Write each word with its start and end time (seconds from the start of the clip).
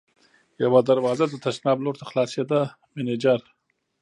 یوه 0.63 0.79
دروازه 0.89 1.25
د 1.29 1.33
تشناب 1.45 1.77
لور 1.83 1.95
ته 1.99 2.05
خلاصېده، 2.09 2.61
مېنېجر. 2.95 3.39